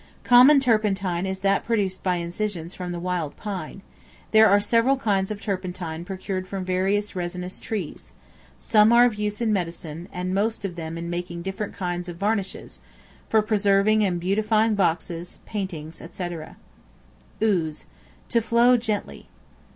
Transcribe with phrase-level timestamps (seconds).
[0.23, 3.83] Common turpentine is that procured by incisions from the wild pine;
[4.31, 8.11] there are several kinds of turpentine procured from various resinous trees;
[8.57, 12.17] some are of use in medicine, and most of them in making different kinds of
[12.17, 12.81] varnishes,
[13.29, 16.29] for preserving and beautifying boxes, paintings, &c.
[17.43, 17.85] Ooze,
[18.27, 19.29] to flow gently.